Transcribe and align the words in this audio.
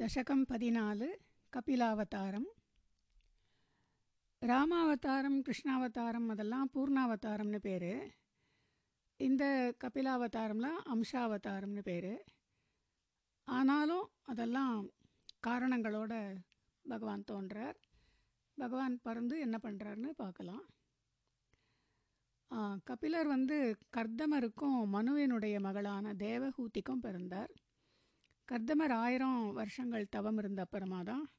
தசகம் 0.00 0.44
பதினாலு 0.50 1.06
கபிலாவதாரம். 1.52 2.46
ராமாவதாரம் 4.42 5.36
கிருஷ்ணாவதாரம் 5.46 6.28
அதெல்லாம் 6.34 6.70
பூர்ணாவதாரம்னு 6.74 7.58
பேர். 7.66 7.92
இந்த 9.16 9.44
கபிலாவதாரம்லாம் 9.84 10.80
அம்சாவதாரம்னு 10.94 11.82
பேர். 11.90 12.14
ஆனாலும் 13.48 14.06
அதெல்லாம் 14.22 14.90
காரணங்களோட 15.46 16.12
பகவான் 16.82 17.28
தோன்றார். 17.32 17.78
பகவான் 18.54 18.96
பறந்து 19.02 19.38
என்ன 19.40 19.58
பண்ணுறாருன்னு 19.62 20.12
பார்க்கலாம். 20.22 20.64
கபிலர் 22.84 23.26
வந்து 23.26 23.58
கர்தமருக்கும் 23.96 24.80
மனுவினுடைய 24.96 25.60
மகளான 25.60 26.14
தேவஹூதிக்கும் 26.24 27.04
பிறந்தார். 27.06 27.52
கர்தமர் 28.48 28.92
ஆயிரம் 28.92 29.52
வருஷங்கள் 29.52 30.08
தவம் 30.08 30.38
இருந்த 30.38 30.62
அப்புறமா 30.62 31.02
தான் 31.02 31.30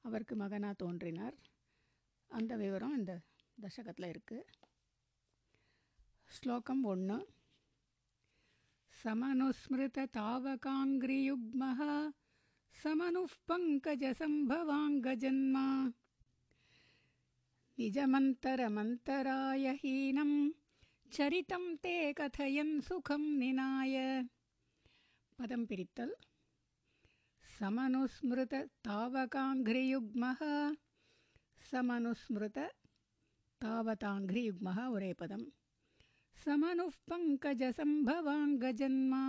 அவருக்கு 0.00 0.36
மகனாக 0.36 0.72
தோன்றினார். 0.72 1.36
அந்த 2.28 2.56
விவரம் 2.56 2.96
இந்த 2.96 3.20
தசகத்தில் 3.60 4.14
இருக்குது 4.14 4.44
ஸ்லோகம் 6.26 6.82
ஒன்று 6.82 7.28
சமனுஸ்மிருத 9.04 10.06
தாவகாங்கிரியுக்மஹா 10.16 12.10
சமனுப் 12.70 13.40
பங்கஜ 13.48 14.04
சம்பவாங்கஜன்மா. 14.18 15.92
நிஜமந்தரமந்தராய 17.76 19.74
ஹீனம் 19.82 20.50
சரிதம் 21.08 21.78
தே 21.82 22.12
கதையன் 22.12 22.80
சுகம் 22.80 23.36
நினாய. 23.36 24.24
பதம் 25.36 25.66
பிரித்தல். 25.66 26.18
समनुस्मृत 27.62 28.54
तावकाङ्घ्रियुग्मः। 28.86 30.40
समनुस्मृत 31.70 32.58
तावताङ्घ्रियुग्म 33.62 34.68
उरेपदं 34.94 35.42
समनुः 36.44 36.94
पङ्कजसम्भवाङ्गजन्मा। 37.10 39.22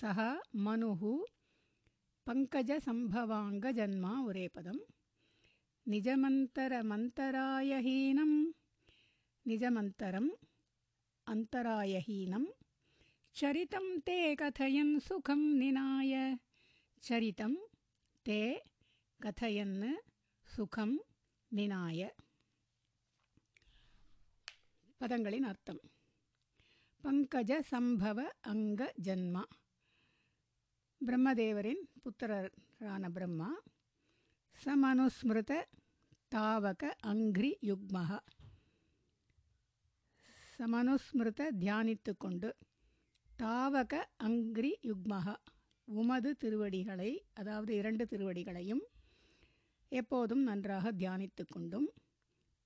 सः 0.00 0.18
मनुः 0.64 1.02
पङ्कजसम्भवाङ्गजन्मा 2.26 4.12
उरेपदं 4.28 4.78
निजमन्तरमन्तरायहीनं 5.88 8.32
निजमन्तरम् 9.46 10.30
अन्तरायहीनं 11.32 12.44
चरितं 13.38 13.86
ते 14.06 14.18
कथयन् 14.42 14.94
सुखं 15.06 15.42
निनाय। 15.60 16.12
चरितं 17.03 17.53
ते 18.25 18.39
कथयन् 19.19 19.77
सुखं 20.47 20.91
निनाय 21.51 22.01
பதங்களின் 25.01 25.45
அர்த்தம் 25.49 25.79
பங்கஜ 27.03 27.51
சம்பவ 27.69 28.19
அங்க 28.51 28.81
ஜன்மா 29.05 29.43
பிரம்மதேவரின் 31.01 31.83
புத்திரரான 32.01 33.09
பிரம்மா 33.09 33.49
சமனுஸ்மிருத 34.59 35.53
தாவக 36.31 36.91
அங்கிரி 37.11 37.51
யுக்மக 37.69 38.11
சமனுஸ்மிருத 40.53 41.47
தியானித்து 41.61 42.13
கொண்டு 42.17 42.51
தாவக 43.29 43.93
அங்கிரி 44.27 44.73
யுக்மக 44.83 45.27
உமது 45.88 46.34
திருவடிகளை 46.34 47.10
அதாவது 47.34 47.74
இரண்டு 47.74 48.04
திருவடிகளையும் 48.04 48.84
எப்போதும் 49.88 50.42
நன்றாக 50.42 50.92
தியானித்து 50.92 51.44
கொண்டும் 51.48 51.88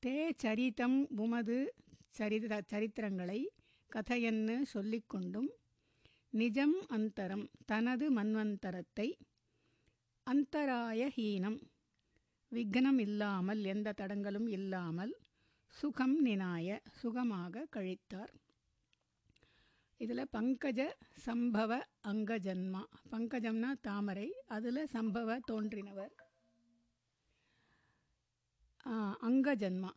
தே 0.02 0.30
சரிதம் 0.42 0.98
உமது 1.16 1.56
சரித 2.18 2.61
சரித்திரங்களை 2.70 3.40
கதையன்னு 3.90 4.56
சொல்லிக்கொண்டும் 4.74 5.51
நிஜம் 6.33 6.77
அந்தரம் 6.89 7.51
தனது 7.67 8.11
மன்வந்தரத்தை 8.11 9.08
அந்தராய 10.27 11.11
ஹீனம் 11.17 11.58
விக்னம் 12.52 12.98
இல்லாமல் 12.98 13.64
எந்த 13.64 13.92
தடங்களும் 13.92 14.48
இல்லாமல் 14.48 15.14
சுகம் 15.68 16.17
நினாய 16.20 16.80
சுகமாக 17.00 17.67
கழித்தார். 17.77 18.33
இதில் 20.01 20.31
பங்கஜ 20.33 20.81
சம்பவ 21.27 21.70
அங்கஜன்மா. 22.07 22.83
பங்கஜம்னா 23.11 23.70
தாமரை 23.81 24.27
அதில் 24.47 24.89
சம்பவ 24.92 25.39
தோன்றினவர். 25.51 26.13
அங்கஜன்மா. 29.29 29.91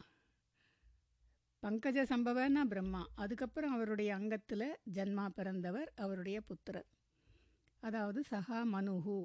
பங்கஜ 1.64 1.98
சம்பவன்னா 2.12 2.62
பிரம்மா. 2.64 3.02
அதுக்கப்புறம் 3.16 3.74
அவருடைய 3.74 4.14
அங்கத்தில் 4.16 4.66
ஜன்மா 4.94 5.28
பிறந்தவர் 5.30 5.92
அவருடைய 5.96 6.42
புத்திரர். 6.42 6.90
அதாவது 7.84 8.24
சஹா 8.32 8.60
மனுஹு 8.74 9.18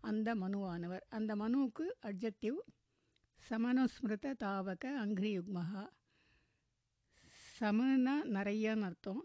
அந்த 0.00 0.34
மனுவானவர். 0.34 1.04
அந்த 1.08 1.34
மனுவுக்கு 1.36 1.86
அட்ஜெக்டிவ் 2.02 2.58
சமனுஸ்மிருத 3.50 4.34
தாவக 4.44 4.84
அங்கிரியுக்மகா 5.04 5.84
சமனா 7.56 8.14
நிறையன்னு 8.36 8.82
அர்த்தம். 8.82 9.22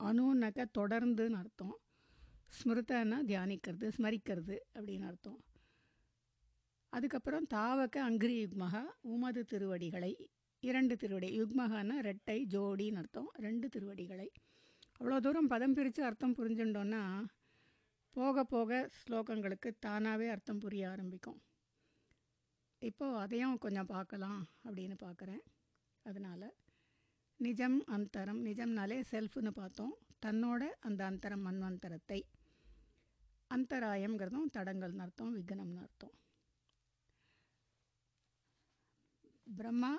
அணுனக்க 0.00 0.66
தொடர்ந்துன்னு 0.78 1.32
அர்த்தம். 1.32 1.76
ஸ்மிருதன்னா 2.56 3.18
தியானிக்கிறது 3.26 3.88
ஸ்மரிக்கிறது 3.98 4.56
அப்படின்னு 4.74 5.06
அர்த்தம். 5.06 5.44
அதுக்கப்புறம் 6.88 7.46
தாவக 7.54 7.96
அங்கிரி 8.10 8.36
யுக்மகா 8.44 8.82
உமது 9.00 9.44
திருவடிகளை 9.44 10.28
இரண்டு 10.60 10.96
திருவடி 10.96 11.40
யுக்மகான்னா 11.40 11.96
ரெட்டை 12.00 12.36
ஜோடின்னு 12.54 12.96
அர்த்தம் 12.96 13.30
ரெண்டு 13.32 13.68
திருவடிகளை. 13.68 14.28
அவ்வளோ 15.00 15.20
தூரம் 15.20 15.46
பதம் 15.46 15.72
பிரித்து 15.72 16.04
அர்த்தம் 16.04 16.34
புரிஞ்சுட்டோன்னா 16.34 17.24
போக 18.10 18.44
போக 18.44 18.90
ஸ்லோகங்களுக்கு 18.98 19.70
தானாகவே 19.78 20.28
அர்த்தம் 20.28 20.58
புரிய 20.58 20.90
ஆரம்பிக்கும். 20.90 21.42
இப்போது 22.78 23.16
அதையும் 23.16 23.58
கொஞ்சம் 23.58 23.86
பார்க்கலாம் 23.86 24.48
அப்படின்னு 24.64 24.96
பார்க்குறேன். 25.02 25.42
அதனால் 26.02 26.46
நிஜம் 27.44 27.76
அந்தரம் 27.94 28.40
நிஜம்னாலே 28.48 28.96
செல்ஃப்னு 29.10 29.50
பார்த்தோம். 29.60 29.94
தன்னோட 30.24 30.62
அந்த 30.88 31.00
அந்தரம் 31.10 31.44
மன்வந்தரத்தை. 31.46 32.18
அந்தராயம்ங்கிறதும் 33.54 34.50
தடங்கள்னு 34.56 35.04
அர்த்தம் 35.06 35.32
விக்னம்னு 35.36 35.82
அர்த்தம். 35.86 36.14
பிரம்மா 39.58 39.92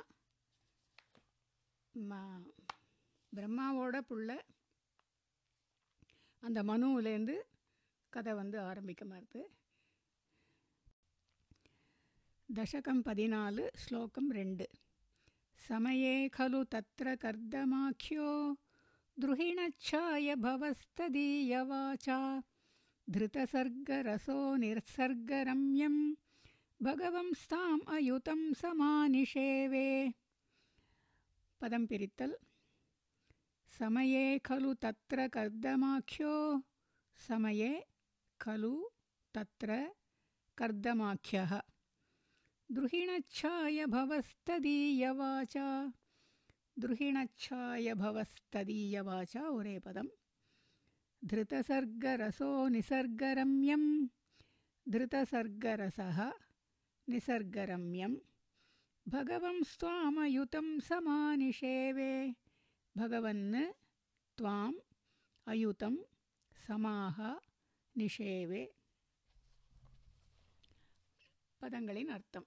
மா 1.96 2.22
பிரம்மாவோட 3.32 3.98
புள்ள 4.10 4.30
அந்த 6.44 6.60
மனுவிலேருந்து 6.70 7.36
கதை 8.14 8.34
வந்து 8.40 8.58
ஆரம்பிக்க 8.70 9.04
மாறுது 9.12 9.42
தசகம் 12.50 13.04
பதினாலு 13.10 13.64
ஸ்லோகம் 13.84 14.32
ரெண்டு. 14.40 14.66
समये 15.68 16.30
खलु 16.30 16.64
तत्र 16.64 17.16
कर्दमाख्यो। 17.16 18.58
द्रुहिणच्छाय 19.20 20.36
भवस्तदीयवाचा 20.36 22.44
धृतसर्गरसो 23.10 24.56
निर्सर्गरम्यं 24.56 26.14
भगवंस्ताम् 26.82 27.80
अयुतं 27.88 28.54
समानिषेवे। 28.54 30.14
पदं 31.62 31.86
पिरित्तल्। 31.86 32.34
समये 33.80 34.40
खलु 34.40 34.74
तत्र 34.74 35.28
कर्दमाख्यो। 35.28 36.64
समये 37.28 37.86
खलु 38.42 38.90
तत्र 39.34 39.92
कर्दमाख्यः। 40.58 41.62
द्रुहिणच्छाय 42.74 43.86
भवस्तदीयवाचा 43.86 45.90
द्रुहिणच्छाय 46.78 47.94
भवस्तदीयवाचा 47.94 49.48
उरेपदं 49.48 50.08
धृतसर्गरसो 51.26 52.68
निसर्गरम्यं 52.68 54.06
धृतसर्गरसः 54.90 56.30
निसर्गरम्यं 57.08 58.16
भगवंस्त्वामयुतं 59.08 60.80
समानिषेवे। 60.80 62.32
भगवन् 62.96 63.56
त्वाम् 64.38 64.76
अयुतं 65.46 65.96
समाः 66.68 67.34
निषेवे। 67.96 68.68
पदङ्गिनर्थं 71.62 72.42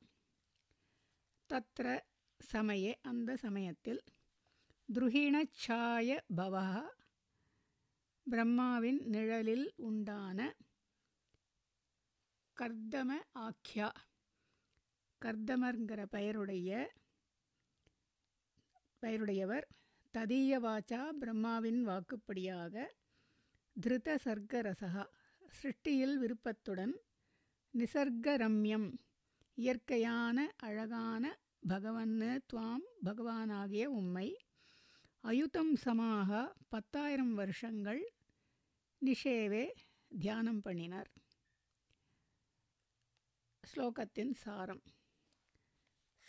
தத்ர 1.50 1.87
சமயே 2.40 2.93
அந்த 3.02 3.31
சமயத்தில் 3.37 4.00
துருகிணச்சாய 4.88 6.19
பவா 6.37 6.69
பிரம்மாவின் 8.26 9.00
நிழலில் 9.06 9.66
உண்டான 9.78 10.38
கர்தம 12.56 13.10
ஆக்யா 13.46 13.88
கர்தமர்ங்கிற 15.22 16.00
பெயருடைய 16.06 16.70
பெயருடையவர் 19.02 19.66
ததீய 20.14 20.58
வாச்சா 20.60 21.00
பிரம்மாவின் 21.19 21.81
வாக்குப்படியாக 21.84 22.84
திருத 23.76 24.10
சர்க்கரசகா 24.25 25.04
சிருஷ்டியில் 25.52 26.16
விருப்பத்துடன் 26.16 26.94
நிசர்கரம்யம் 27.75 28.88
இயற்கையான 29.58 30.38
அழகான 30.56 31.25
பகவன்னு 31.69 32.31
துவாம் 32.53 32.85
பகவானாகிய 33.05 33.85
உம்மை. 34.00 34.26
அயுதம் 35.20 35.75
சமாக 35.75 36.31
பத்தாயிரம் 36.69 37.35
வருஷங்கள் 37.35 38.03
நிஷேவே 39.03 39.64
தியானம் 40.08 40.61
பண்ணினார். 40.61 41.11
ஸ்லோகத்தின் 43.64 44.35
சாரம். 44.43 44.82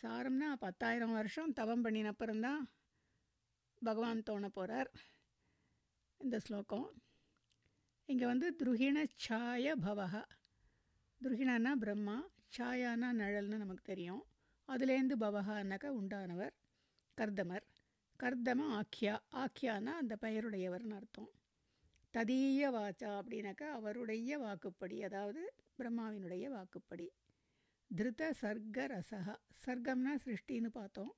சாரம்னா 0.04 0.50
பத்தாயிரம் 0.60 1.12
வருஷம் 1.12 1.54
தவம் 1.54 1.84
பண்ணினப்புறம்தான் 1.84 2.64
பகவான் 3.82 4.24
தோண 4.24 4.48
போகிறார் 4.48 4.92
இந்த 6.18 6.40
ஸ்லோகம். 6.40 6.88
இங்கே 8.06 8.26
வந்து 8.26 8.56
துருகிண 8.60 8.98
சாய 9.16 9.76
பவகா 9.76 10.24
துருகிணன்னா 11.22 11.72
பிரம்மா 11.76 12.18
சாயானா 12.54 13.10
நிழல்னு 13.14 13.58
நமக்கு 13.58 13.84
தெரியும். 13.84 14.24
அதுலேருந்து 14.68 15.16
பவகான்னாக்கா 15.20 15.90
உண்டானவர் 16.00 16.54
கர்தமர். 17.18 17.66
கர்தம 18.20 18.62
ஆக்கியா 18.80 19.16
ஆக்கியானா 19.34 19.92
அந்த 20.02 20.18
பெயருடையவர்னு 20.22 20.96
அர்த்தம். 20.96 21.30
ததீய 22.14 22.70
வாச்சா 22.72 23.10
அப்படின்னாக்கா 23.20 23.68
அவருடைய 23.70 24.38
வாக்குப்படி 24.38 25.04
அதாவது 25.04 25.42
பிரம்மாவினுடைய 25.80 26.46
வாக்குப்படி. 26.50 27.08
திருத 27.98 28.32
சர்க்க 28.42 28.88
ரசகா 28.88 29.36
சர்க்கம்னா 29.66 30.14
சிருஷ்டின்னு 30.26 30.70
பார்த்தோம். 30.70 31.14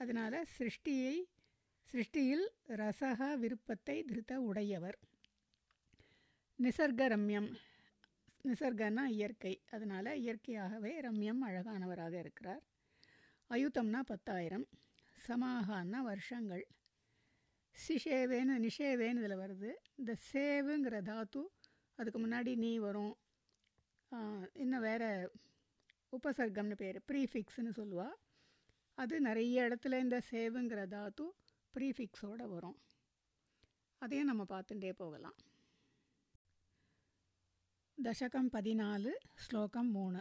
அதனால் 0.00 0.46
சிருஷ்டியை 0.58 1.14
சிருஷ்டியில் 1.92 2.46
ரசகா 2.68 3.28
விருப்பத்தை 3.38 4.04
திருத்த 4.04 4.40
உடையவர். 4.40 4.98
நிசர்க 6.58 7.02
ரம்யம் 7.08 7.50
நிசர்கன்னா 8.44 9.04
இயற்கை. 9.16 9.52
அதனால் 9.70 10.18
இயற்கையாகவே 10.22 10.92
ரம்யம் 11.00 11.42
அழகானவராக 11.48 12.14
இருக்கிறார். 12.18 12.62
அயுத்தம்னா 13.50 14.00
பத்தாயிரம். 14.00 14.66
சமாகான்னா 15.28 16.00
வருஷங்கள். 16.10 16.64
சிஷேவேன்னு 17.76 18.54
நிஷேவேன்னு 18.66 19.20
இதில் 19.22 19.42
வருது. 19.44 19.70
இந்த 19.96 20.12
சேவுங்கிற 20.32 20.96
தாத்து 21.10 21.42
அதுக்கு 21.98 22.18
முன்னாடி 22.26 22.52
நீ 22.56 22.72
வரும். 22.78 23.14
இன்னும் 24.54 24.86
வேறு 24.88 25.08
உபசர்க்கம்னு 26.12 26.76
பேர். 26.76 26.98
ப்ரீஃபிக்ஸ்னு 27.10 27.72
சொல்லுவாள் 27.80 28.16
அது 28.98 29.14
நிறைய 29.20 29.62
இடத்துல 29.68 29.98
இந்த 29.98 30.16
சேவுங்கிற 30.30 30.80
தாத்து 30.94 31.26
ப்ரீஃபிக்ஸோடு 31.74 32.46
வரும். 32.54 32.78
அதையும் 34.02 34.30
நம்ம 34.30 34.44
பார்த்துட்டே 34.50 34.92
போகலாம். 34.92 35.36
दशकं 38.06 38.46
पदिनालु 38.54 39.12
श्लोकं 39.44 39.86
मूण। 39.94 40.14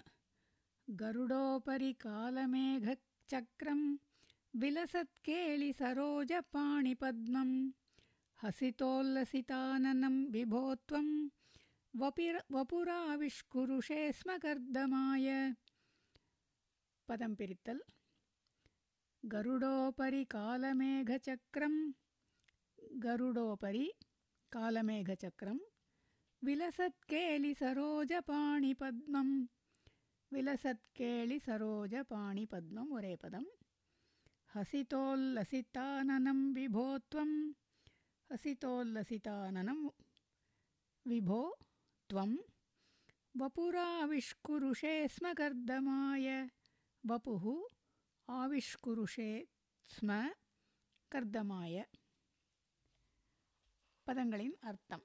गरुडोपरि 1.02 1.92
कालमेघचक्रं 2.06 3.82
विलसत्केलिसरोजपाणिपद्मं 4.62 7.52
हसितोल्लसिताननं 8.44 10.16
विभो 10.34 10.64
त्वं 10.90 11.08
वपिर 12.02 12.36
वपुराविष्कुरुषे 12.56 14.02
स्म 14.20 14.30
कर्दमाय 14.46 15.28
पदं 17.08 17.32
पिरित्तल् 17.40 17.82
गरुडोपरि 19.34 20.24
कालमेघचक्रं 20.36 21.76
गरुडोपरि 23.04 23.86
कालमेघचक्रं 24.54 25.58
विलसत्केलिसरोजपाणिपद्मं 26.47 29.29
विलसत्केलिसरोजपाणिपद्मम् 30.33 32.93
ஒரே 32.99 33.15
பதம் 33.23 33.49
हसितोल्लसिताननं 34.55 36.39
विभो 36.57 36.85
त्वं 37.13 37.31
हसितोल्लसिताननं 38.31 39.81
विभो 41.07 41.41
त्वं 42.11 42.31
वपुराविष्कुरुषे 43.35 44.95
स्म 45.15 45.33
कर्दमाय 45.41 46.29
वपुः 47.05 47.45
आविष्कुरुषे 48.29 49.31
स्म 49.91 50.11
कर्दमाय 51.13 51.77
பதங்களின் 54.07 54.57
அர்த்தம் 54.69 55.03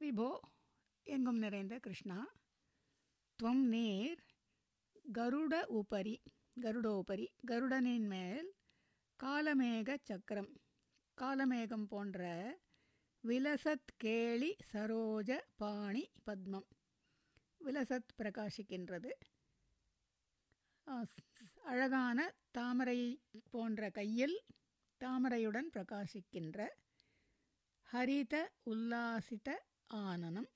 விபோ 0.00 0.28
எங்கும் 1.06 1.38
நிறைந்த 1.38 1.78
கிருஷ்ணா. 1.78 2.18
துவம் 3.38 3.64
நீர் 3.72 4.20
கருட 5.12 5.54
உபரி 5.78 6.14
கருடோபரி 6.60 7.26
கருடனின் 7.46 8.06
மேல் 8.06 8.48
காலமேக 9.20 9.96
சக்கரம். 10.02 10.50
காலமேகம் 11.18 11.86
போன்ற 11.88 12.20
விலசத் 13.24 13.90
கேளி 13.96 14.56
சரோஜ 14.72 15.30
பாணி 15.56 16.04
பத்மம். 16.26 16.68
விலசத் 17.60 18.14
பிரகாசிக்கின்றது. 18.18 19.10
அழகான 21.62 22.18
தாமரை 22.50 23.00
போன்ற 23.50 23.90
கையில் 23.90 24.38
தாமரையுடன் 25.00 25.68
பிரகாசிக்கின்ற 25.74 26.58
ஹரித 27.88 28.34
உல்லாசித 28.66 29.48
ஆனனம். 29.90 30.48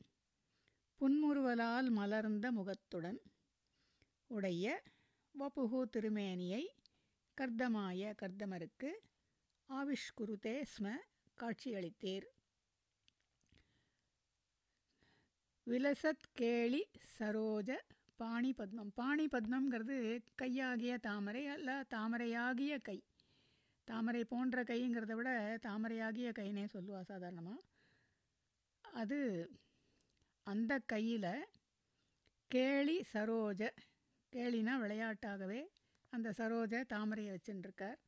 புன்முறுவலால் 1.01 1.91
மலர்ந்த 1.91 2.53
முகத்துடன் 2.53 3.19
உடைய 4.31 4.83
வபுகு 5.35 5.81
திருமேனியை 5.95 6.63
கர்தமாய 7.39 8.13
கர்தமருக்கு 8.23 8.91
ஆவிஷ்குருதே 9.69 10.55
ஸ்ம 10.73 10.95
காட்சியளித்தீர். 11.39 12.27
விலசத் 15.67 16.31
கேளி 16.33 16.83
சரோஜ 17.19 17.79
பாணி 18.17 18.53
பத்மம் 18.53 18.93
பாணி 18.95 19.27
பத்மங்கிறது 19.27 20.23
கையாகிய 20.43 20.99
தாமரை 20.99 21.47
அல்ல 21.47 21.85
தாமரையாகிய 21.91 22.75
கை. 22.83 22.99
தாமரை 23.85 24.25
போன்ற 24.25 24.63
கைங்கிறத 24.63 25.15
விட 25.15 25.59
தாமரையாகிய 25.63 26.29
கைனே 26.33 26.65
சொல்லுவா 26.75 27.01
சாதாரணமாக 27.03 27.61
அது 28.95 29.19
அந்த 30.47 30.79
கையில் 30.87 31.31
கேளி 32.51 32.97
சரோஜ 33.13 33.63
கேளினா 34.33 34.75
விளையாட்டாகவே 34.83 35.61
அந்த 36.13 36.29
சரோஜ 36.33 36.83
தாமரையை 36.85 37.31
வச்சுட்டுருக்கார் 37.35 37.99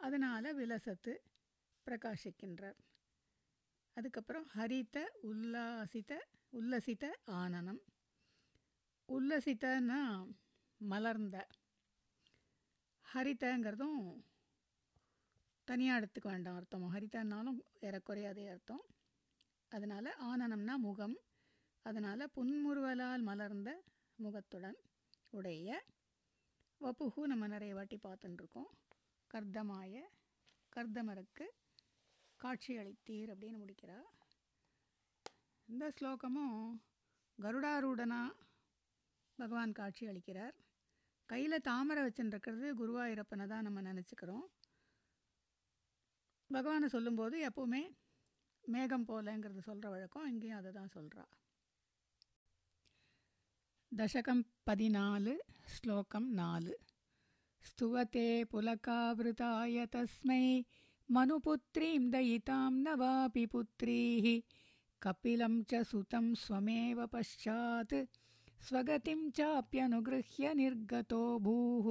அதனால் 0.00 0.54
விலசத்து 0.54 1.12
பிரகாசிக்கின்றார். 1.86 2.78
அதுக்கப்புறம் 3.96 4.46
ஹரித 4.54 4.98
உல்லாசித 5.22 6.12
உல்லசித்த 6.52 7.04
ஆனனம். 7.40 7.82
உல்லசித்தன்னா 9.08 10.00
மலர்ந்த. 10.80 11.36
ஹரிதங்கிறதும் 13.06 14.00
தனியாக 15.68 16.00
எடுத்துக்க 16.00 16.28
வேண்டாம் 16.28 16.56
அர்த்தம். 16.56 16.92
ஹரித்தன்னாலும் 16.94 17.60
ஏறக்குறைய 17.80 18.28
அதே 18.28 18.48
அர்த்தம். 18.48 18.82
அதனால் 19.72 20.10
ஆனனம்னா 20.30 20.74
முகம். 20.76 21.16
அதனால் 21.86 22.32
புன்முறுவலால் 22.34 23.22
மலர்ந்த 23.22 23.70
முகத்துடன் 24.18 24.78
உடைய 25.30 25.68
வப்புகு 26.80 27.20
நம்ம 27.22 27.46
நிறைய 27.46 27.74
வாட்டி 27.74 27.96
பார்த்துட்டுருக்கோம். 27.96 28.70
கர்தமாய 29.34 29.94
கர்தமருக்கு 30.76 31.46
காட்சி 32.40 32.72
அளித்தீர் 32.76 33.32
அப்படின்னு 33.32 33.60
முடிக்கிறா. 33.62 33.98
இந்த 35.68 35.84
ஸ்லோகமும் 35.88 36.58
கருடாரூடனா 37.38 38.20
பகவான் 39.38 39.72
காட்சி 39.72 40.06
அளிக்கிறார். 40.06 40.56
கையில் 41.30 41.64
தாமரை 41.68 42.02
வச்சுருக்கிறது 42.04 42.68
குருவாயிரப்பனை 42.80 43.46
தான் 43.46 43.62
நம்ம 43.62 43.82
நினச்சிக்கிறோம். 43.82 44.44
பகவானை 46.50 46.88
சொல்லும்போது 46.88 47.36
எப்போவுமே 47.48 47.82
மேகம் 48.65 49.07
போலங்கிறது 49.09 49.61
சொல்கிற 49.61 49.89
வழக்கம் 49.89 50.29
இங்கேயும் 50.31 50.59
அதை 50.59 50.71
தான் 50.71 50.93
சொல்கிறா 50.95 51.25
தசகம் 53.91 54.43
பதினாலு 54.69 55.33
ஸ்லோகம் 55.75 56.29
நாலு 56.33 56.73
स्तुवते 57.65 58.27
पुलकावृताय 58.51 59.85
तस्मै 59.93 60.43
मनुपुत्रीं 61.09 62.09
दयितां 62.11 62.69
न 62.75 62.93
वापि 63.01 63.45
पुत्रीः 63.45 64.25
कपिलं 65.01 65.55
च 65.63 65.81
सुतं 65.83 66.27
स्वमेव 66.43 66.99
पश्चात् 67.13 67.95
स्वगतिं 68.59 69.19
चाप्यनुगृह्य 69.31 70.53
निर्गतो 70.53 71.21
भूः 71.39 71.89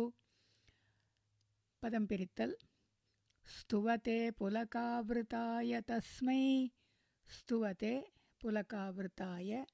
पदं 1.82 2.06
पिरित्तल् 2.06 2.54
स्तुवते 3.45 4.31
पुलकावृताय 4.31 5.81
तस्मै। 5.81 6.69
स्तुवते 7.27 8.11
पुलकावृताय 8.41 9.65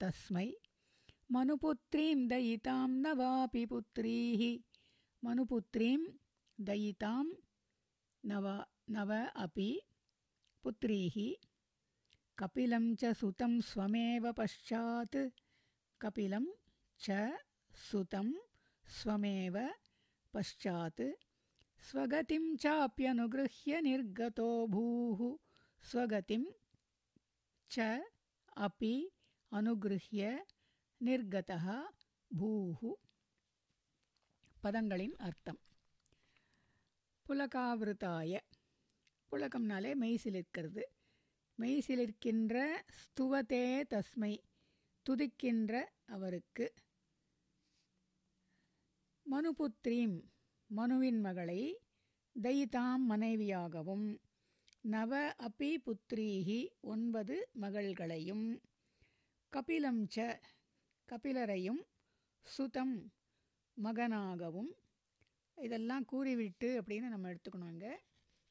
तस्मै। 0.00 0.52
मनुपुत्रीं 1.32 2.28
दयितां 2.28 2.88
न 2.88 3.12
वापि 3.12 3.66
पुत्रीः। 3.66 4.42
मनुपुत्रीं 5.24 5.98
दयितां 6.60 7.24
नव 8.24 8.46
नव 8.90 9.12
अपि 9.36 9.80
पुत्रीः। 10.62 11.46
कपिलं 12.38 12.94
च 12.94 13.04
सुतं 13.04 13.60
स्वमेव 13.60 14.32
पश्चात्। 14.32 15.16
कपिलं 16.00 16.46
च 17.00 17.38
सुतं 17.90 18.32
स्वमेव 18.86 19.70
पश्चात् 20.34 21.23
स्वगतिं 21.83 22.43
चाप्यनुगृह्य 22.57 23.79
निर्गतो 23.81 24.49
भूः 24.67 25.21
स्वगतिं 25.83 26.43
च 27.71 27.87
अपि 28.57 28.93
अनुगृह्य 29.51 30.23
निर्गतः 31.01 31.67
भूः 32.31 32.81
பதங்களின் 34.57 35.13
அர்த்தம் 35.19 35.59
புலகாவிருத்தாய 37.25 38.39
புலகம்னாலே 39.31 39.91
மெய்சிலிருக்கிறது 39.95 40.83
மெய்சிலிருக்கின்ற 41.57 42.55
ஸ்துவத்தே 42.99 43.63
தஸ்மை 43.93 44.33
துதிக்கின்ற 45.05 45.73
அவருக்கு 46.07 46.65
மனுபுத்ரீம் 49.25 50.17
மனுவின் 50.70 51.20
மகளை 51.20 51.60
தைதாம் 52.36 53.04
மனைவியாகவும் 53.08 54.06
நவ 54.84 55.12
அபி 55.42 55.70
புத்ரீஹி 55.84 56.60
ஒன்பது 56.84 57.36
மகள்களையும் 57.60 58.46
கபிலம் 59.52 60.02
ச 60.14 60.26
கபிலரையும் 61.08 61.82
சுதம் 62.46 62.96
மகனாகவும் 63.76 64.72
இதெல்லாம் 65.58 66.04
கூறிவிட்டு 66.04 66.68
அப்படின்னு 66.80 67.08
நம்ம 67.08 67.30
எடுத்துக்கணுங்க 67.30 67.88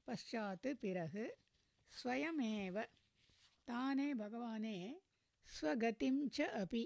பஷாத்து 0.07 0.71
பிறகு 0.79 1.25
ஸ்வயமேவ 1.93 2.77
தானே 3.67 4.09
பகவானே 4.15 4.77
ஸ்வகதிம் 5.45 6.21
ச 6.37 6.47
அபி. 6.61 6.83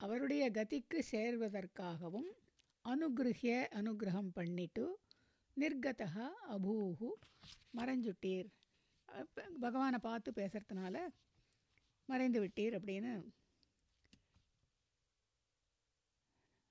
அவருடைய 0.00 0.44
கதிக்கு 0.50 0.98
சேர்வதற்காகவும் 1.10 2.30
அனுகிரகிய 2.92 3.52
அனுகிரகம் 3.78 4.32
பண்ணிட்டு 4.38 4.84
நிர்கதா 5.56 6.24
அபூஹு 6.54 7.08
மறைஞ்சுட்டீர். 7.78 8.48
பகவானை 9.64 9.98
பார்த்து 10.06 10.30
பேசுறதுனால 10.40 10.96
மறைந்து 12.08 12.38
விட்டீர் 12.44 12.76
அப்படின்னு 12.78 13.12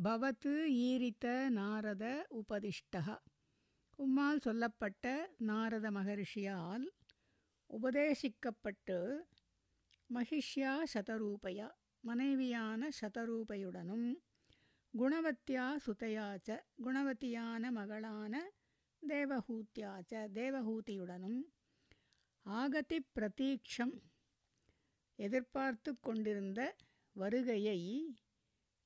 பவத்து 0.04 0.52
ஈரித்த 0.68 1.48
நாரத 1.48 2.26
உபதிஷ்டக. 2.30 3.16
உம்மால் 3.98 4.40
சொல்லப்பட்ட 4.40 5.34
நாரத 5.38 5.90
மகரிஷியால் 5.90 6.86
உபதேசிக்கப்பட்டு 7.70 9.20
மகிஷ்யா 10.10 10.82
சதரூபையா 10.94 11.70
மனைவியான 12.00 12.88
சதரூபையுடனும் 13.00 14.14
குணவத்தியா 14.94 15.76
சுதையாச்ச 15.86 16.58
குணவத்தியான 16.84 17.70
மகளான 17.70 18.34
தேவஹூத்தியாச்ச 19.08 20.12
தேவஹூதியுடனும் 20.34 21.40
ஆகதி 22.46 22.98
பிரதீட்சம் 23.14 23.94
எதிர்பார்த்து 25.18 25.90
கொண்டிருந்த 26.00 26.60
வருகையை 27.16 27.78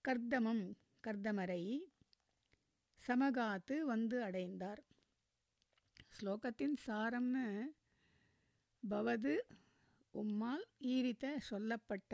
கர்தமம் 0.04 0.64
கர்தமரை 1.04 1.62
சமகாத்து 3.08 3.76
வந்து 3.84 4.16
அடைந்தார். 4.22 4.82
ஸ்லோகத்தின் 6.16 6.76
சாரம்னு 6.86 7.46
பவது 8.82 9.34
உம்மால் 10.14 10.66
ஈரித்த 10.86 11.36
சொல்லப்பட்ட 11.50 12.12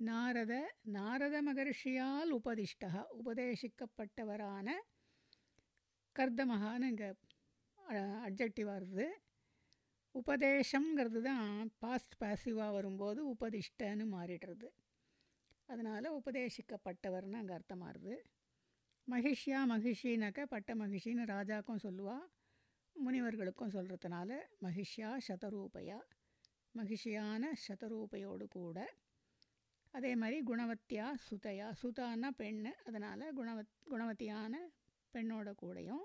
நாரத 0.00 0.54
நாரத 0.82 1.36
மகர்ஷியால் 1.42 2.32
உபதிஷ்டா 2.38 2.92
உபதேசிக்கப்பட்டவரான 3.20 4.68
கர்தமகான்னு 6.16 6.88
இங்கே 6.88 7.10
அப்ஜெக்டிவ் 8.26 8.68
வருது 8.72 9.06
உபதேசங்கிறது 10.20 11.20
தான் 11.20 11.50
பாஸ்ட் 11.78 12.14
பாசிவாக 12.22 12.72
வரும்போது 12.72 13.20
உபதிஷ்டன்னு 13.34 14.04
மாறிடுறது. 14.14 14.68
அதனால் 15.68 16.08
உபதேசிக்கப்பட்டவர்னு 16.18 17.40
அங்கே 17.40 17.54
அர்த்தமாகுது 17.58 18.14
மகிஷியா 19.08 19.60
மகிஷினாக்க 19.72 20.40
பட்ட 20.44 20.74
மகிஷின்னு 20.74 21.24
ராஜாக்கும் 21.34 21.82
சொல்லுவா 21.86 22.16
முனிவர்களுக்கும் 22.96 23.74
சொல்கிறதுனால 23.76 24.30
மகிஷியா 24.64 25.10
சதரூபையா 25.28 25.98
மகிஷியான 26.74 27.52
சதரூபையோடு 27.66 28.46
கூட. 28.56 28.78
அதே 29.94 30.10
மாதிரி 30.16 30.38
குணவத்தியா 30.50 31.06
சுதையா 31.26 31.68
சுதான்னா 31.82 32.30
பெண் 32.40 32.64
அதனால் 32.86 33.24
குணவத் 33.38 33.72
குணவத்தியான 33.92 34.54
பெண்ணோட 35.14 35.50
கூடையும் 35.62 36.04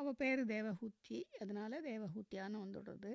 அவள் 0.00 0.18
பேர் 0.20 0.42
தேவஹூத்தி. 0.52 1.18
அதனால் 1.42 1.76
தேவஹூத்தியான்னு 1.88 2.62
வந்துடுறது. 2.64 3.12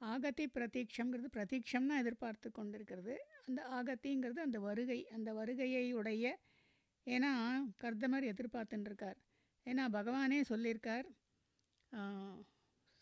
ஆகத்தி 0.00 0.44
பிரதீட்சங்கிறது 0.56 1.28
பிரதீட்சம்னா 1.36 1.94
எதிர்பார்த்து 2.02 2.48
கொண்டிருக்கிறது. 2.50 3.14
அந்த 3.46 3.60
ஆகத்திங்கிறது 3.78 4.40
அந்த 4.46 4.58
வருகை 4.66 4.98
அந்த 5.16 5.30
வருகையை 5.38 5.86
உடைய 6.00 6.26
ஏன்னா 7.06 7.30
கர்தமர் 7.82 8.26
எதிர்பார்த்துன்னு 8.32 8.88
இருக்கார் 8.90 9.18
ஏன்னா 9.66 9.84
பகவானே 9.96 10.38
சொல்லியிருக்கார் 10.50 11.08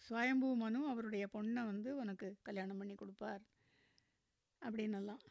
சுவயம்பூ 0.04 0.48
மனு 0.54 0.80
அவருடைய 0.90 1.24
பொண்ணை 1.34 1.62
வந்து 1.70 1.90
உனக்கு 2.02 2.26
கல்யாணம் 2.48 2.80
பண்ணி 2.80 2.94
கொடுப்பார் 2.94 3.42
அப்படின்னெல்லாம். 4.62 5.22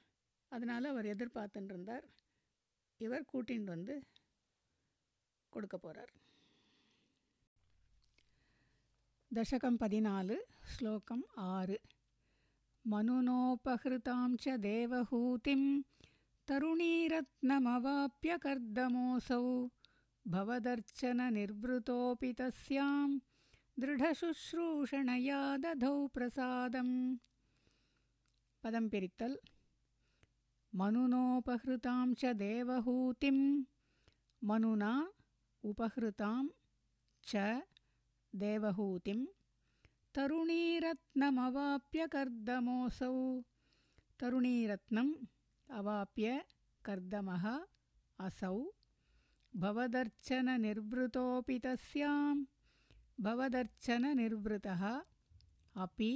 அதனால் 0.52 0.92
அவர் 0.92 1.08
எதிர்பார்த்துட்டு 1.14 1.74
இருந்தார் 1.74 2.06
இவர் 3.00 3.30
கூட்டின்னு 3.32 3.74
வந்து 3.76 3.96
கொடுக்க 5.54 5.76
போகிறார் 5.78 6.14
दशकं 9.36 9.76
पदिनालु 9.82 10.36
श्लोकम् 10.72 11.24
आरु। 11.46 11.78
मनुनोपहृतां 12.92 14.30
च 14.44 14.54
देवहूतिं 14.66 15.64
तरुणीरत्नमवाप्य 16.48 18.38
कर्दमोऽसौ 18.46 19.42
भवदर्चननिर्वृतोऽपि 20.36 22.32
तस्यां 22.40 23.10
दृढशुश्रूषणया 23.82 25.42
दधौ 25.66 25.96
प्रसादम्। 26.16 26.96
पदं 28.64 28.86
पिरित्तल् 28.96 29.38
मनुनोपहृतां 30.82 32.08
च 32.22 32.34
देवहूतिं 32.46 33.40
मनुना 34.50 34.94
उपहृतां 35.72 36.44
च 37.30 37.34
देवहूतिं 38.42 39.20
तरुणीरत्नमवाप्य 40.16 42.08
कर्दमोऽसौ 42.16 43.14
तरुणीरत्नम् 44.20 45.14
अवाप्य 45.80 46.28
कर्दमः 46.88 47.46
असौ। 48.26 48.58
भवदर्चननिर्वृतोऽपि 49.64 51.58
तस्यां 51.66 52.36
भवदर्चननिर्वृतः 53.26 54.84
अपि 55.84 56.12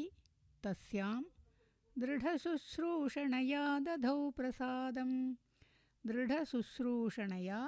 तस्यां 0.64 1.20
दृढशुश्रूषणया 2.02 3.64
दधौ 3.88 4.20
प्रसादं 4.38 5.12
दृढशुश्रूषणया 6.10 7.60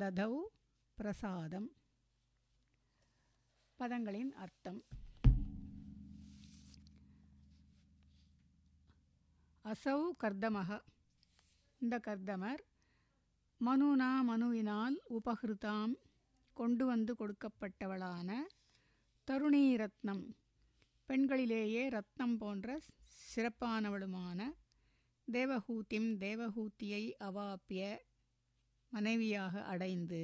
दधौ 0.00 0.34
प्रसादम् 0.98 1.68
பதங்களின் 3.78 4.32
அர்த்தம். 4.32 4.80
அசௌ 9.64 10.00
கர்தமக 10.22 10.80
இந்த 11.78 12.00
கர்தமர் 12.06 12.62
மனுனா 13.60 14.10
மனுவினால் 14.28 14.96
உபகிருதாம் 15.08 15.94
கொண்டு 16.52 16.86
வந்து 16.86 17.14
கொடுக்கப்பட்டவளான 17.18 18.30
தருணீ 19.30 19.64
ரத்னம். 19.84 20.24
பெண்களிலேயே 21.08 21.84
ரத்னம் 21.88 22.36
போன்ற 22.38 22.80
சிறப்பானவளுமான 23.34 24.40
தேவஹூத்திம் 25.32 26.10
தேவஹூத்தியை 26.24 27.02
அவாப்பிய 27.18 27.98
மனைவியாக 28.90 29.64
அடைந்து 29.64 30.22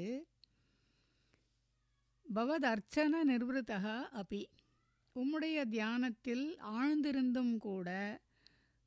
பவதர்ச்சன 2.34 3.14
அர்ச்சன 3.24 4.12
அபி. 4.12 4.44
உம்முடைய 5.14 5.64
தியானத்தில் 5.64 6.58
ஆழ்ந்திருந்தும் 6.60 7.56
கூட 7.56 8.20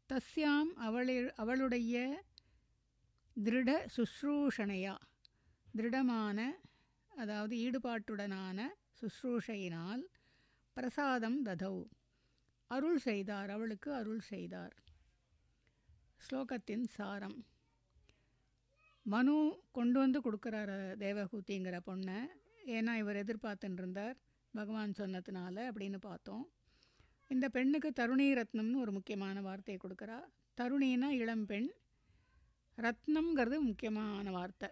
தஸ்யாம் 0.10 0.72
அவளி 0.76 1.30
அவளுடைய 1.34 2.24
திருட 3.44 3.88
சுஷ்ரூஷணையா 3.96 4.96
திருடமான 5.78 6.50
அதாவது 7.08 7.56
ஈடுபாட்டுடனான 7.58 8.68
சுஷ்ரூஷையினால் 9.02 10.04
பிரசாதம் 10.74 11.46
ததௌ. 11.46 11.86
அருள் 12.68 12.98
செய்தார் 12.98 13.50
அவளுக்கு 13.50 13.94
அருள் 13.94 14.20
செய்தார். 14.20 14.76
ஸ்லோகத்தின் 16.26 16.84
சாரம். 16.84 17.46
மனு 19.02 19.62
கொண்டு 19.72 20.00
வந்து 20.00 20.20
கொடுக்குறார் 20.20 20.76
தேவகூத்திங்கிற 21.04 21.80
பொண்ணை. 21.86 22.20
ஏன்னா 22.76 22.94
இவர் 22.98 23.16
எதிர்பார்த்துட்டு 23.16 23.82
இருந்தார் 23.82 24.18
பகவான் 24.54 24.94
சொன்னதுனால 24.98 25.56
அப்படின்னு 25.70 26.00
பார்த்தோம். 26.00 26.46
இந்த 27.28 27.50
பெண்ணுக்கு 27.50 27.90
தருணி 28.00 28.28
ரத்னம்னு 28.40 28.82
ஒரு 28.82 28.92
முக்கியமான 28.92 29.42
வார்த்தையை 29.42 29.80
கொடுக்குறா. 29.84 30.20
தருணின்னா 30.58 31.10
இளம்பெண் 31.24 31.70
ரத்னம்ங்கிறது 32.78 33.58
முக்கியமான 33.60 34.32
வார்த்தை. 34.32 34.70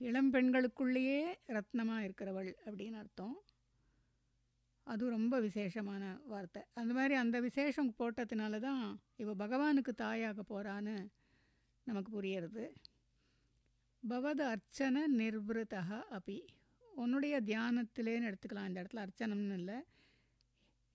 இளம்பெண்களுக்குள்ளேயே 0.00 1.22
ரத்னமாக 1.46 2.04
இருக்கிறவள் 2.06 2.50
அப்படின்னு 2.66 2.98
அர்த்தம். 2.98 3.36
அது 4.86 5.10
ரொம்ப 5.10 5.34
விசேஷமான 5.40 6.04
வார்த்தை. 6.24 6.62
அந்த 6.74 6.92
மாதிரி 6.94 7.14
அந்த 7.14 7.40
விசேஷம் 7.40 7.94
போட்டதுனால 7.98 8.58
தான் 8.58 8.84
இவ 9.16 9.34
பகவானுக்கு 9.34 9.92
தாயாக 9.94 10.42
போகிறான்னு 10.50 10.96
நமக்கு 11.86 12.10
புரியறது. 12.20 12.64
பவத 14.08 14.56
அர்ச்சன 14.56 14.98
நிர்வൃத்தக 15.18 16.02
அபி. 16.10 16.46
உன்னுடைய 16.94 17.40
தியானத்திலேன்னு 17.40 18.28
எடுத்துக்கலாம். 18.30 18.66
இந்த 18.66 18.82
இடத்துல 18.82 19.06
அர்ச்சனம்னு 19.06 19.52
இல்லை. 19.52 19.78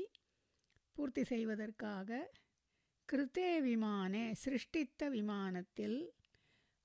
பூர்த்தி 0.95 1.23
செய்வதற்காக 1.23 2.31
கிருத்தே 3.09 3.49
விமானே 3.61 4.33
சிருஷ்டித்த 4.33 5.09
விமானத்தில் 5.09 5.99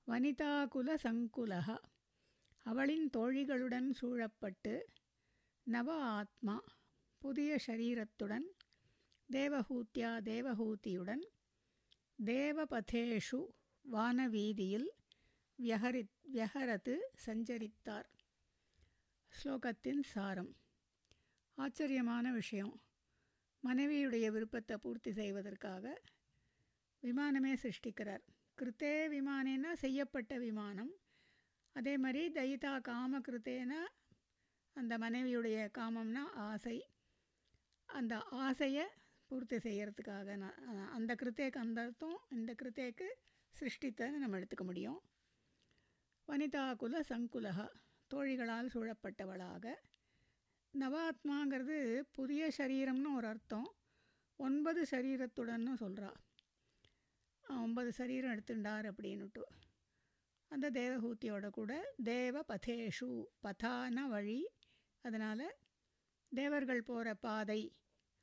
வனிதாகுல 0.07 0.97
சங்குலக. 1.03 1.77
அவளின் 2.65 3.09
தோழிகளுடன் 3.17 3.89
சூழப்பட்டு 3.91 4.75
நவ 5.63 5.89
ஆத்மா 6.17 6.63
புதிய 7.21 7.59
சரீரத்துடன் 7.67 8.47
தேவஹூத்யா 9.31 10.11
தேவஹூதியுடன் 10.23 11.23
தேவபதேஷு 12.25 13.45
வானவீதியில் 13.91 14.87
வியகரி 15.59 16.07
வியகரத்து 16.33 16.97
சஞ்சரித்தார். 17.25 18.05
ஸ்லோகத்தின் 19.29 20.03
சாரம். 20.03 20.55
ஆச்சரியமான 21.55 22.31
விஷயம். 22.31 22.81
மனைவியுடைய 23.67 24.27
விருப்பத்தை 24.27 24.77
பூர்த்தி 24.77 25.13
செய்வதற்காக 25.13 26.01
விமானமே 27.01 27.53
சிருஷ்டிக்கிறார். 27.63 28.23
கிருத்தே 28.61 29.07
விமானேனா 29.07 29.73
செய்யப்பட்ட 29.73 30.37
விமானம். 30.37 30.93
அதே 31.73 31.97
மாதிரி 31.97 32.31
தயிதா 32.31 32.81
காம 32.81 33.19
கிருத்தேனா 33.19 33.81
அந்த 34.73 34.97
மனைவியுடைய 34.97 35.69
காமம்னா 35.77 36.23
ஆசை. 36.33 36.87
அந்த 37.85 38.17
ஆசையை 38.17 38.85
பூர்த்தி 39.27 39.57
செய்கிறதுக்காக 39.57 40.35
நான் 40.37 40.89
அந்த 40.89 41.15
கிருத்தேக்கு 41.15 41.59
அந்த 41.65 41.81
அர்த்தம் 41.81 42.17
இந்த 42.29 42.51
கிருத்தேக்கு 42.61 43.07
சிருஷ்டித்தன்னு 43.53 44.23
நம்ம 44.23 44.39
எடுத்துக்க 44.39 44.63
முடியும். 44.63 44.99
வனிதா 46.27 46.75
குல 46.75 47.01
சங்குலகா 47.09 47.65
தோழிகளால் 48.11 48.71
சூழப்பட்டவளாக. 48.73 49.73
நவாத்மாங்கிறது 50.73 51.77
புதிய 52.11 52.51
சரீரம்னு 52.57 53.11
ஒரு 53.15 53.27
அர்த்தம். 53.27 53.69
ஒன்பது 54.39 54.81
சரீரத்துடன்னு 54.91 55.73
சொல்கிறா 55.83 56.11
ஒன்பது 57.45 57.91
சரீரம் 57.91 58.31
எடுத்துட்டார் 58.31 58.85
அப்படின்னுட்டு. 58.91 59.43
அந்த 60.51 60.69
தேவஹூத்தியோட 60.71 61.49
கூட 61.49 61.71
தேவ 62.03 62.43
பதேஷு 62.47 63.09
பதான 63.43 64.07
வழி. 64.07 64.39
அதனால் 65.05 65.47
தேவர்கள் 66.31 66.83
போகிற 66.83 67.09
பாதை 67.25 67.61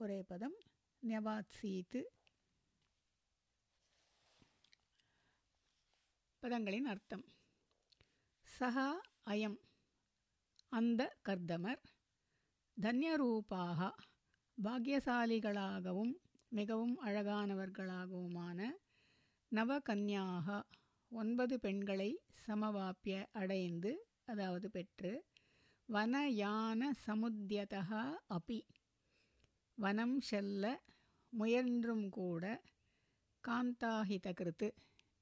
ஒரே 0.00 0.18
பதம் 0.22 0.56
ஞவாத்சீத்து 1.02 2.00
பதங்களின் 6.42 6.88
அர்த்தம் 6.88 7.24
சஹா 8.46 8.88
அயம் 9.24 9.58
அந்த 10.72 11.02
கர்தமர் 11.22 11.82
தன்யரூபாக 12.76 13.80
பாக்யசாலிகளாகவும் 14.58 16.14
மிகவும் 16.52 16.96
அழகானவர்களாகவுமான 17.00 18.58
நவகன்யாக 19.52 20.48
ஒன்பது 21.11 21.59
பெண்களை 21.59 22.09
சமவாப்பிய 22.47 23.25
அடைந்து 23.31 23.91
அதாவது 24.25 24.69
பெற்று 24.69 25.11
வனயான 25.89 26.81
சமுத்தியதா 27.07 28.01
அபி. 28.29 28.59
வனம் 29.77 30.17
செல்ல 30.19 30.63
முயன்றும் 31.33 32.09
கூட 32.09 32.43
காந்தாஹிதகிருத்து 33.43 34.67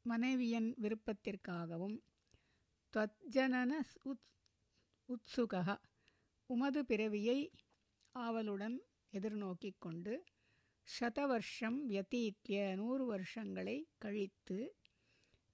மனைவியன் 0.05 0.69
விருப்பத்திற்காகவும் 0.77 1.97
துவஜனன 2.93 3.71
உத் 4.03 4.25
உத்சுகா 5.09 5.63
உமது 6.49 6.83
பிறவியை 6.83 7.39
ஆவலுடன் 8.15 8.77
எதிர்நோக்கிக் 9.13 9.79
கொண்டு 9.79 10.13
சதவர்ஷம் 10.87 11.79
வியத்தீத்திய 11.89 12.75
நூறு 12.75 13.05
வருஷங்களை 13.05 13.77
கழித்து 13.97 14.57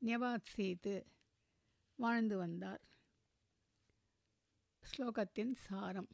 ஞவாத்சீத்து 0.05 1.05
வாழ்ந்து 1.95 2.37
வந்தார். 2.37 2.81
ஸ்லோகத்தின் 4.83 5.55
சாரம். 5.55 6.07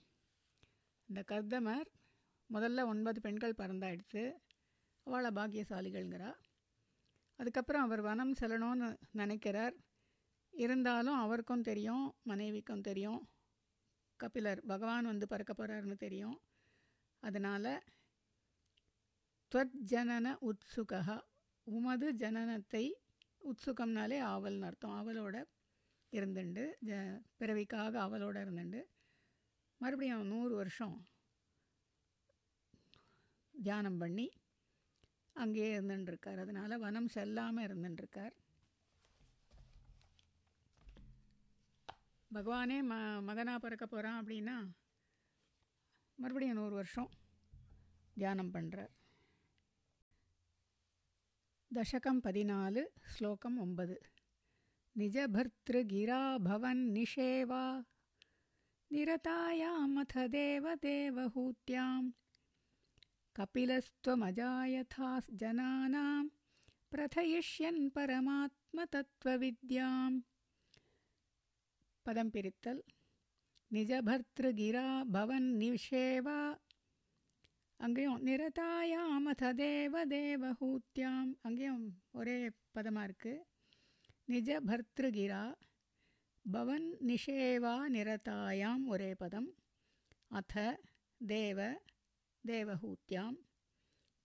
இந்த 1.08 1.24
கர்தமர் 1.28 1.88
முதல்ல 2.54 2.86
ஒன்பது 2.86 3.22
பெண்கள் 3.22 3.54
பறந்தாயிடுத்து 3.54 4.34
அவளை 5.04 5.32
பாக்கியசாலிகள்ங்கிறா. 5.32 6.34
அதுக்கப்புறம் 7.36 7.84
அவர் 7.84 8.02
வனம் 8.02 8.34
செல்லணும்னு 8.34 8.98
நினைக்கிறார். 9.12 9.76
இருந்தாலும் 10.50 11.18
அவருக்கும் 11.18 11.62
தெரியும் 11.62 12.16
மனைவிக்கும் 12.24 12.82
தெரியும். 12.82 13.30
கபிலர் 14.16 14.62
பகவான் 14.62 15.06
வந்து 15.06 15.28
பறக்க 15.28 15.54
போகிறாருன்னு 15.54 15.96
தெரியும். 15.96 16.42
அதனால் 17.20 17.84
துவஜனன 19.52 20.36
உத்சுகா 20.42 21.22
உமது 21.64 22.14
ஜனனத்தை 22.14 22.94
உத்சுகம்னாலே 23.42 24.18
ஆவல்னு 24.34 24.68
அர்த்தம். 24.70 24.96
ஆவலோட 25.00 25.38
இருந்துண்டு. 26.14 26.64
ஜ 26.88 26.92
பிறவிக்காக 27.40 27.94
அவளோட 28.06 28.36
இருந்துண்டு. 28.46 28.82
மறுபடியும் 29.82 30.26
நூறு 30.26 30.54
வருஷம் 30.56 30.98
தியானம் 33.54 33.98
பண்ணி 33.98 34.28
அங்கேயே 35.36 35.70
இருந்துட்டுருக்கார் 35.78 36.42
அதனால் 36.44 36.82
வனம் 36.84 37.08
செல்லாமல் 37.08 37.66
இருந்துட்டுருக்கார் 37.68 38.36
பகவானே 42.32 42.78
ம 42.90 42.96
மகனாக 43.28 43.60
பிறக்க 43.60 43.86
போகிறான் 43.86 44.20
அப்படின்னா 44.22 44.58
மறுபடியும் 46.18 46.60
நூறு 46.60 46.76
வருஷம் 46.76 47.10
தியானம் 48.18 48.54
பண்ணுறார் 48.54 48.94
दशकं 51.78 52.18
पदिनाल् 52.26 52.80
श्लोकम् 53.16 53.58
ओम्बद्। 53.64 53.92
निजभर्तृगिरा 54.98 56.22
भवन्निषेवा 56.48 57.64
निरतायामथ 58.94 60.14
देवदेवहूत्यां 60.36 62.02
कपिलस्त्वमजायथा 63.38 65.10
जनानां 65.42 66.24
प्रथयिष्यन् 66.92 67.82
परमात्मतत्त्वविद्यां 67.96 70.12
पदं 72.06 72.28
पिरित्तल्। 72.34 72.82
निजभर्तृगिरा 73.74 74.88
भवन्निषेवा 75.16 76.40
निषेवा 77.81 77.81
அங்கேயும் 77.81 78.23
நிரதாயாமத 78.23 79.57
தேவ 79.57 80.05
தேவஹூத்தியாம் 80.11 81.37
அங்கேயும் 81.43 81.99
ஒரே 82.13 82.51
பதமாக 82.73 83.09
இருக்குது 83.09 83.45
நிஜ 84.29 84.61
பர்திருகிரா 84.69 85.55
பவன் 86.45 86.97
நிஷேவா 87.11 87.89
நிரதாயாம் 87.89 88.87
ஒரே 88.87 89.15
பதம் 89.15 89.55
அத 90.31 90.79
தேவ 91.21 91.81
தேவஹூத்தியாம் 92.45 93.39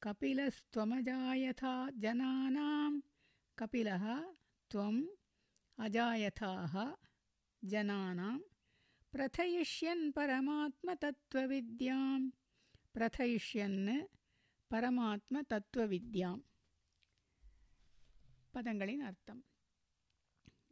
கபிலஸ்துவமஜாயதா 0.02 1.90
ஜனானாம் 2.00 3.04
கபிலः 3.58 4.36
त्वम् 4.72 5.04
अजायथाः 5.78 6.94
जनानां 7.64 8.38
प्रथयिष्यन् 9.14 10.14
परमात्मतत्त्वविद्यां 10.14 12.32
பிரதயிஷ்யன்னு 12.95 13.95
பரமாத்ம 14.71 15.41
தத்துவ 15.47 15.87
வித்யாம் 15.87 16.43
பதங்களின் 18.55 19.01
அர்த்தம். 19.01 19.45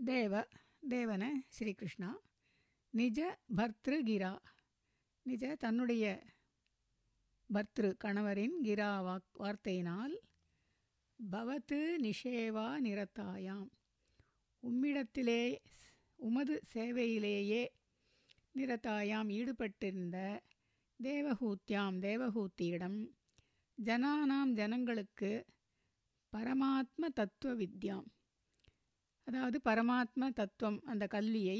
தேவ 0.04 0.46
தேவன 0.88 1.24
ஸ்ரீகிருஷ்ணா 1.48 2.10
நிஜ 2.90 3.38
பர்திருகிரா. 3.56 4.38
நிஜ 5.22 5.54
தன்னுடைய 5.54 6.04
பர்திரு 7.50 7.90
கணவரின் 8.04 8.56
கிரா 8.62 8.90
வாக் 9.06 9.30
வார்த்தையினால் 9.38 10.14
பவத்து 11.30 11.78
நிஷேவா 12.02 12.68
நிறத்தாயாம் 12.86 13.68
உம்மிடத்திலே 14.62 15.58
உமது 16.14 16.62
சேவையிலேயே 16.74 17.62
நிறத்தாயாம் 18.58 19.30
ஈடுபட்டிருந்த 19.30 20.16
தேவஹூத்தியாம் 21.00 21.96
தேவஹூத்தியிடம் 21.98 22.98
ஜனானாம் 23.78 24.52
ஜனங்களுக்கு 24.52 25.30
பரமாத்ம 26.32 27.08
தத்துவ 27.14 27.54
வித்யாம் 27.54 28.08
அதாவது 29.26 29.60
பரமாத்ம 29.64 30.30
தத்துவம் 30.32 30.80
அந்த 30.84 31.06
கல்வியை 31.06 31.58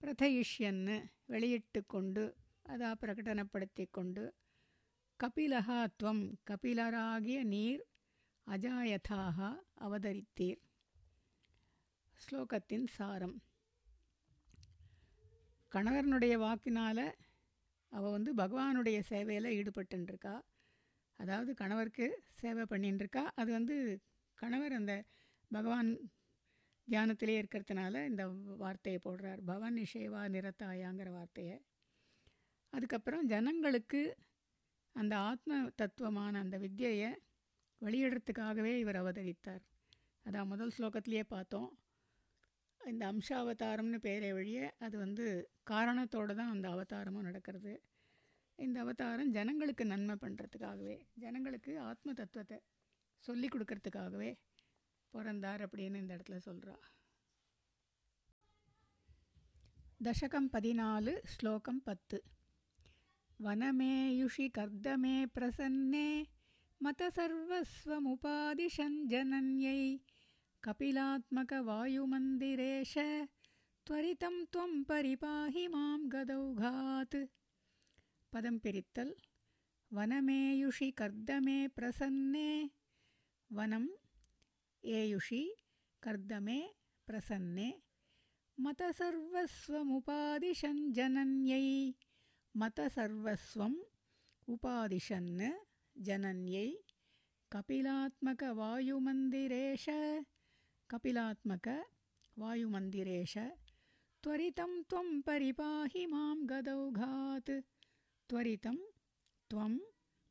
பிரதயிஷ்யன்னு 0.00 0.96
வெளியிட்டு 1.26 1.86
கொண்டு 1.86 2.24
அதா 2.68 2.90
பிரகடனப்படுத்தி 3.00 3.86
கொண்டு 3.90 4.24
கபிலகாத்வம் 5.20 6.24
கபிலராகிய 6.50 7.44
நீர் 7.44 7.82
அஜாயதாக 8.46 9.38
அவதரித்தீர். 9.80 10.60
ஸ்லோகத்தின் 12.18 12.86
சாரம். 12.86 13.36
கணவனுடைய 15.72 16.34
வாக்கினால் 16.38 17.04
அவள் 17.92 18.10
வந்து 18.10 18.34
பகவானுடைய 18.34 19.00
சேவையில் 19.00 19.54
ஈடுபட்டுருக்கா 19.58 20.40
அதாவது 21.18 21.54
கணவருக்கு 21.54 22.22
சேவை 22.32 22.62
பண்ணிட்டுருக்கா 22.70 23.28
அது 23.34 23.52
வந்து 23.52 24.00
கணவர் 24.34 24.72
அந்த 24.72 25.04
பகவான் 25.48 25.90
தியானத்திலே 26.88 27.42
இருக்கிறதுனால 27.42 28.06
இந்த 28.06 28.28
வார்த்தையை 28.56 29.00
போடுறார். 29.04 29.40
பவன் 29.44 29.76
நிஷேவா 29.76 30.28
நிறத்தாயாங்கிற 30.28 31.10
வார்த்தையை. 31.10 31.56
அதுக்கப்புறம் 32.72 33.26
ஜனங்களுக்கு 33.26 34.16
அந்த 34.92 35.16
ஆத்ம 35.18 35.70
தத்துவமான 35.76 36.38
அந்த 36.38 36.58
வித்தியையை 36.58 37.10
வெளியிடுறதுக்காகவே 37.80 38.78
இவர் 38.78 38.96
அவதரித்தார். 38.96 39.64
அதான் 40.26 40.46
முதல் 40.46 40.72
ஸ்லோகத்திலேயே 40.78 41.22
பார்த்தோம். 41.28 41.78
இந்த 42.86 43.04
அம்சாவதாரம்னு 43.12 43.98
பேரை 44.06 44.30
வழிய 44.32 44.58
அது 44.78 44.96
வந்து 44.98 45.24
காரணத்தோடு 45.70 46.32
தான் 46.34 46.52
அந்த 46.54 46.66
அவதாரமும் 46.74 47.26
நடக்கிறது. 47.28 47.72
இந்த 48.58 48.76
அவதாரம் 48.80 49.30
ஜனங்களுக்கு 49.30 49.84
நன்மை 49.86 50.16
பண்ணுறதுக்காகவே 50.20 50.96
ஜனங்களுக்கு 51.14 51.72
ஆத்ம 51.88 52.12
தத்துவத்தை 52.12 52.58
சொல்லி 53.24 53.48
கொடுக்கறதுக்காகவே 53.48 54.30
பிறந்தார் 55.14 55.64
அப்படின்னு 55.66 56.00
இந்த 56.02 56.12
இடத்துல 56.16 56.38
சொல்கிறா 56.48 56.76
தசகம் 60.00 60.48
பதினாலு 60.54 61.12
ஸ்லோகம் 61.34 61.82
பத்து. 61.82 62.18
வனமேயுஷி 63.40 64.46
கர்தமே 64.58 65.16
பிரசன்னே 65.36 66.08
மத 66.80 67.08
சர்வஸ்வமுபாதிஷன் 67.16 68.96
ஜனன்யை 69.12 69.80
कपिलात्मकवायुमन्दिरेश 70.66 72.94
त्वरितं 73.86 74.44
त्वं 74.52 74.82
परिपाहि 74.82 75.68
मां 75.68 76.00
गदौघात्। 76.12 77.16
पदं 78.32 78.58
पिरित्तल्। 78.58 79.14
वनमेयुषि 79.92 80.90
कर्दमे 80.90 81.68
प्रसन्ने। 81.68 82.70
वनं 83.52 83.86
एयुषि 84.84 85.54
कर्दमे 86.02 86.68
प्रसन्ने। 87.06 87.82
मतसर्वस्वमुपादिशन् 88.60 90.92
जनन्यै 90.92 91.92
मतसर्वस्वम् 92.56 93.78
उपादिशन् 94.48 95.50
जनन्यै। 96.06 96.72
कपिलात्मकवायुमन्दिरेश 97.52 99.86
कपिलात्मक 100.89 101.67
वायुमन्दिरेश 102.37 103.35
त्वरितं 104.23 104.71
त्वं 104.89 105.07
परिपाहि 105.21 106.05
मां 106.05 106.35
गदौघात् 106.49 107.53
त्वरितं 108.29 108.77
त्वं 109.51 109.77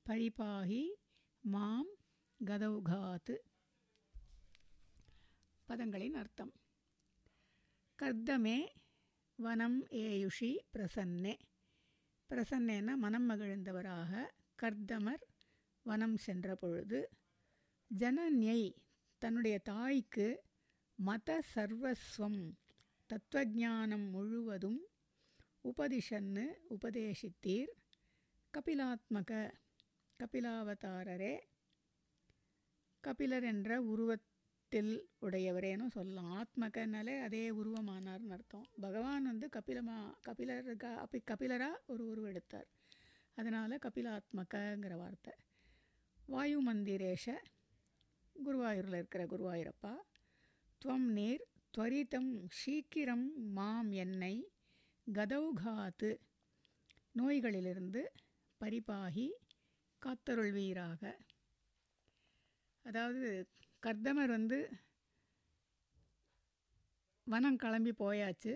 परिपाहि 0.07 0.83
मां 1.45 1.85
गदौघात् 2.41 3.33
பதங்களின் 5.69 6.17
அர்த்தம் 6.21 6.53
கர்தமே 7.99 8.57
வனம் 9.39 9.77
ஏயுஷி 10.01 10.49
பிரசன்னே 10.73 11.35
பிரசன்னேன 12.31 12.97
மனம் 12.97 13.27
மகிழ்ந்தவராக 13.31 14.23
கர்தமர் 14.59 15.25
வனம் 15.87 16.17
சென்ற 16.17 16.55
பொழுது 16.55 17.01
ஜனன்யை 17.91 18.61
தன்னுடைய 19.23 19.57
தாய்க்கு 19.65 20.27
மத 20.98 21.44
சர்வஸ்வம் 21.56 22.52
தத்துவஜானம் 23.10 24.10
முழுவதும் 24.10 24.86
உபதிஷன்னு 25.64 26.46
உபதேசித்தீர். 26.70 27.74
கபிலாத்மக 28.54 29.52
கபிலாவதாரரே 30.20 31.40
கபிலர் 33.00 33.44
என்ற 33.44 33.82
உருவத்தில் 33.82 35.10
உடையவரேனும் 35.22 35.92
சொல்லலாம். 35.92 36.32
ஆத்மகனாலே 36.32 37.22
அதே 37.22 37.52
உருவமானார்னு 37.52 38.30
அர்த்தம். 38.30 38.68
பகவான் 38.82 39.24
வந்து 39.24 39.50
கபிலமா 39.54 40.14
கபிலருக்கா 40.28 40.96
அப்படி 40.96 41.24
கபிலராக 41.32 41.84
ஒரு 41.88 42.06
உருவம் 42.08 42.30
எடுத்தார். 42.30 42.68
அதனால் 43.36 43.80
கபிலாத்மகங்கிற 43.86 44.98
வார்த்தை. 44.98 45.34
வாயு 46.26 46.74
மந்திரேஷ 46.74 47.36
குருவாயூரில் 48.46 48.94
இருக்கிற 48.94 49.26
குருவாயூரப்பா 49.26 49.94
துவம் 50.82 51.08
நீர் 51.10 51.44
துவரிதம் 51.74 52.32
சீக்கிரம் 52.50 53.26
மாம் 53.54 53.92
என்னை 53.92 54.36
கதௌகாத்து 55.08 56.10
நோய்களிலிருந்து 57.16 58.02
பரிபாகி 58.62 59.28
காத்தருள்வீராக। 60.02 61.02
அதாவது 62.86 63.30
கர்தமர் 63.84 64.28
வந்து 64.28 64.60
வனம் 67.28 67.56
கிளம்பி 67.56 67.94
போயாச்சு. 68.04 68.54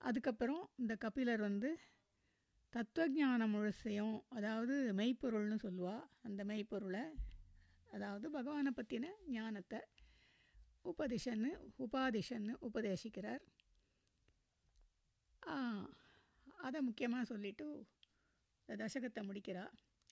அதுக்கப்புறம் 0.00 0.64
இந்த 0.76 0.96
கபிலர் 0.96 1.40
வந்து 1.40 1.70
தத்துவஞானம் 2.72 3.52
முழுசையும் 3.54 4.16
அதாவது 4.28 4.76
மெய்ப்பொருள்னு 4.98 5.58
சொல்லுவாள் 5.66 6.04
அந்த 6.22 6.40
மெய்ப்பொருளை 6.44 7.04
அதாவது 7.90 8.26
பகவானை 8.30 8.70
பற்றின 8.76 9.06
ஞானத்தை 9.28 9.80
உபதிஷன்னு 10.90 11.50
உபாதிஷன்னு 11.84 12.54
உபதேசிக்கிறார். 12.68 13.42
அதை 16.66 16.80
முக்கியமாக 16.88 17.24
சொல்லிவிட்டு 17.30 17.66
தசகத்தை 18.68 19.22
முடிக்கிறா. 19.28 19.64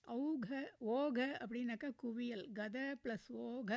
ஔக 0.07 0.49
ஓக 0.97 1.17
அப்படின்னாக்கா 1.43 1.89
குவியல். 2.03 2.45
கத 2.59 2.77
ப்ளஸ் 3.03 3.29
ஓக 3.49 3.71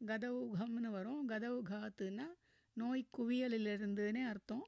கதௌகம்னு 0.00 0.90
வரும். 0.96 1.22
கதௌகாத்துன்னா 1.28 2.28
நோய் 2.76 3.10
குவியலிலிருந்துன்னே 3.18 4.22
அர்த்தம். 4.32 4.64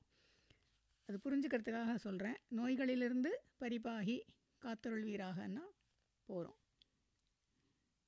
அது 1.09 1.17
புரிஞ்சுக்கிறதுக்காக 1.25 1.95
சொல்கிறேன் 2.05 2.39
நோய்களிலிருந்து 2.59 3.31
பரிபாகி 3.63 4.19
காத்தருள்வீராகன்னா 4.63 5.65
போகிறோம் 6.29 6.59